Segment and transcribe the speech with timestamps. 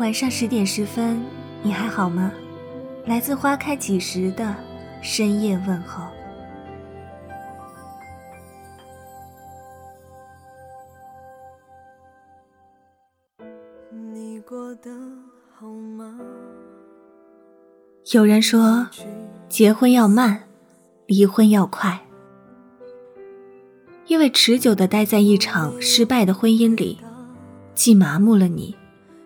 [0.00, 1.22] 晚上十点十分，
[1.62, 2.32] 你还好吗？
[3.04, 4.56] 来自花开几时的
[5.02, 6.02] 深夜问候。
[14.14, 14.90] 你过得
[15.54, 16.18] 好吗？
[18.14, 18.88] 有人说，
[19.50, 20.44] 结婚要慢，
[21.04, 22.00] 离婚要快，
[24.06, 26.98] 因为持久的待在一场失败的婚姻里，
[27.74, 28.74] 既麻木了你。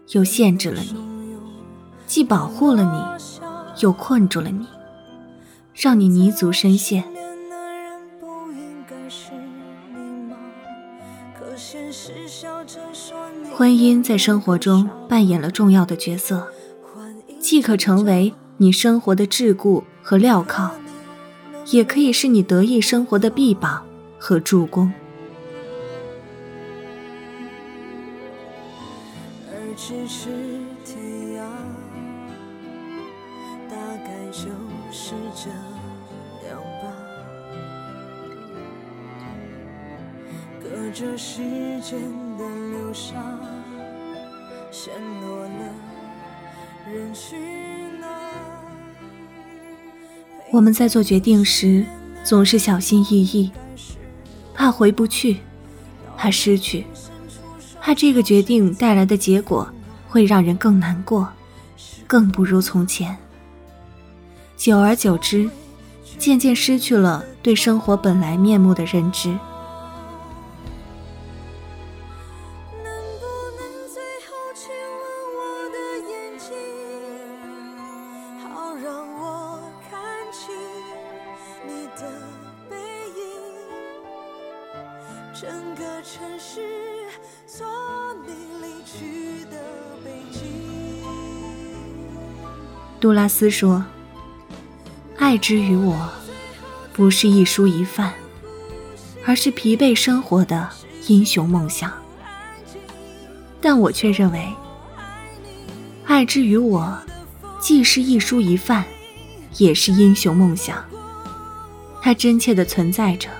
[0.08, 0.94] 又限制了你，
[2.06, 4.66] 既保护了你，又困住了你，
[5.74, 7.04] 让你泥足深陷。
[13.54, 16.48] 婚姻在生活中扮演了重要的角色，
[17.38, 20.70] 既可成为你生活的桎梏和镣铐，
[21.70, 23.84] 也可以是你得意生活的臂膀
[24.18, 24.92] 和助攻。
[29.76, 30.30] 咫尺
[30.84, 30.96] 天
[31.36, 31.42] 涯，
[33.68, 34.44] 大概就
[34.92, 35.50] 是这
[36.48, 36.86] 样吧。
[40.62, 41.42] 隔着时
[41.80, 42.00] 间
[42.38, 43.14] 的流沙，
[44.70, 45.74] 陷落了
[46.88, 47.36] 人群
[48.00, 48.06] 啊。
[50.52, 51.84] 我们在做决定时，
[52.22, 53.50] 总是小心翼翼，
[54.54, 55.38] 怕回不去，
[56.16, 56.86] 怕失去。
[57.84, 59.68] 怕这个决定带来的结果
[60.08, 61.28] 会让人更难过，
[62.06, 63.14] 更不如从前。
[64.56, 65.50] 久而久之，
[66.16, 69.36] 渐渐失去了对生活本来面目的认知。
[85.34, 86.62] 整个城市
[87.46, 87.66] 做
[88.26, 89.56] 你离去的
[90.04, 90.40] 背景。
[93.00, 93.84] 杜拉斯说
[95.18, 96.10] ：“爱之于我，
[96.92, 98.14] 不是一蔬一饭，
[99.24, 100.68] 而是疲惫生活的
[101.08, 101.92] 英雄梦想。”
[103.60, 104.54] 但我却认为，
[106.04, 106.98] 爱之于我，
[107.60, 108.84] 既是一蔬一饭，
[109.58, 110.84] 也是英雄梦想。
[112.02, 113.30] 它真切的存在着。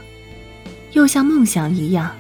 [0.93, 2.15] 又像梦想一样，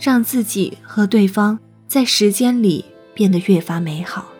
[0.00, 4.32] 让自己和对方在时间里变得越发美好。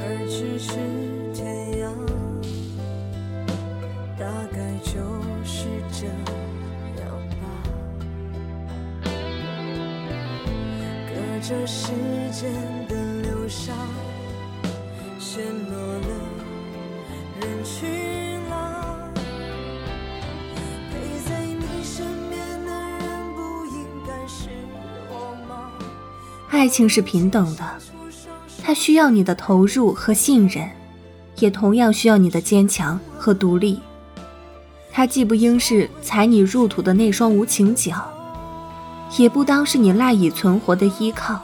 [0.00, 0.74] 而咫尺
[1.32, 1.46] 天
[1.78, 2.23] 涯，
[11.46, 11.88] 这时
[12.32, 12.50] 间
[12.88, 13.74] 的流沙，
[15.18, 16.08] 陷落了
[17.38, 17.86] 人群
[18.50, 19.12] 啊。
[20.90, 24.48] 陪在你身边的人不应该是
[25.10, 25.70] 我吗？
[26.48, 27.62] 爱情是平等的，
[28.62, 30.66] 它需要你的投入和信任，
[31.40, 33.80] 也同样需要你的坚强和独立。
[34.90, 38.13] 它既不应是踩你入土的那双无情脚。
[39.16, 41.40] 也不当是你赖以存活的依靠。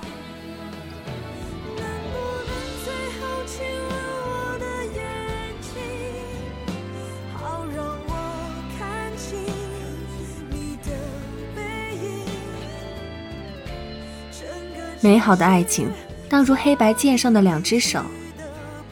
[15.03, 15.89] 美好的爱情，
[16.29, 18.03] 当如黑白键上的两只手，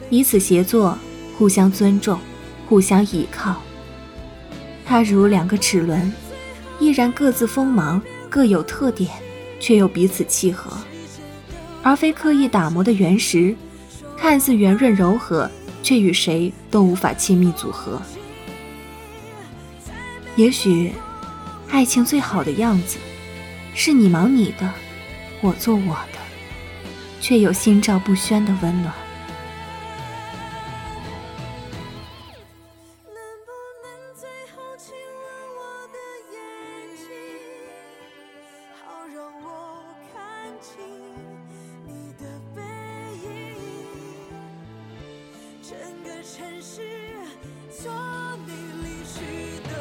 [0.09, 0.97] 彼此协作，
[1.37, 2.19] 互相尊重，
[2.67, 3.57] 互相倚靠。
[4.83, 6.11] 它如两个齿轮，
[6.79, 8.01] 依然各自锋芒。
[8.29, 9.09] 各有特点，
[9.59, 10.71] 却又彼此契合，
[11.81, 13.55] 而非刻意打磨的原石，
[14.15, 15.49] 看似圆润柔和，
[15.81, 17.99] 却与谁都无法亲密组合。
[20.35, 20.91] 也许，
[21.69, 22.97] 爱情最好的样子，
[23.73, 24.71] 是你忙你的，
[25.41, 26.19] 我做我的，
[27.19, 28.93] 却有心照不宣的温暖。